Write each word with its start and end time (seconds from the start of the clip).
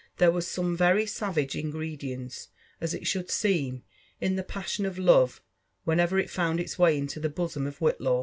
There 0.17 0.31
was 0.31 0.47
some 0.47 0.75
very 0.75 1.05
savage 1.05 1.55
ingredient, 1.55 2.47
m 2.81 2.87
it 2.91 3.05
should, 3.05 3.29
seem, 3.29 3.83
in 4.19 4.35
the 4.35 4.41
passion 4.41 4.87
of 4.87 4.97
love 4.97 5.43
whenevw 5.85 6.23
it 6.23 6.29
found 6.31 6.59
its 6.59 6.79
way 6.79 6.97
into 6.97 7.19
the 7.19 7.29
bosom< 7.29 7.67
of 7.67 7.77
Whitlaw. 7.77 8.19